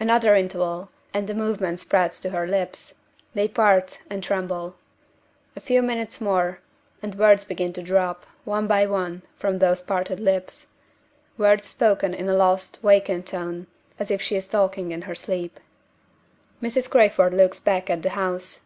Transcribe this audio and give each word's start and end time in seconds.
Another 0.00 0.34
interval, 0.34 0.90
and 1.12 1.28
the 1.28 1.34
movement 1.34 1.80
spreads 1.80 2.18
to 2.20 2.30
her 2.30 2.46
lips: 2.46 2.94
they 3.34 3.46
part 3.46 3.98
and 4.08 4.22
tremble. 4.22 4.76
A 5.54 5.60
few 5.60 5.82
minutes 5.82 6.18
more, 6.18 6.60
and 7.02 7.14
words 7.14 7.44
begin 7.44 7.74
to 7.74 7.82
drop, 7.82 8.24
one 8.46 8.66
by 8.66 8.86
one, 8.86 9.20
from 9.36 9.58
those 9.58 9.82
parted 9.82 10.18
lips 10.18 10.68
words 11.36 11.66
spoken 11.68 12.14
in 12.14 12.26
a 12.26 12.34
lost, 12.34 12.80
vacant 12.80 13.26
tone, 13.26 13.66
as 13.98 14.10
if 14.10 14.22
she 14.22 14.36
is 14.36 14.48
talking 14.48 14.92
in 14.92 15.02
her 15.02 15.14
sleep. 15.14 15.60
Mrs. 16.62 16.88
Crayford 16.88 17.34
looks 17.34 17.60
back 17.60 17.90
at 17.90 18.02
the 18.02 18.08
house. 18.16 18.62